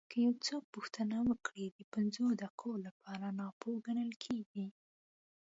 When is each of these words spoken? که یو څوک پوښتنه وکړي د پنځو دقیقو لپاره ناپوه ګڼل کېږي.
که 0.11 0.17
یو 0.25 0.33
څوک 0.45 0.63
پوښتنه 0.75 1.17
وکړي 1.29 1.65
د 1.69 1.79
پنځو 1.93 2.25
دقیقو 2.41 2.71
لپاره 2.85 3.27
ناپوه 3.39 3.77
ګڼل 3.87 4.11
کېږي. 4.23 4.65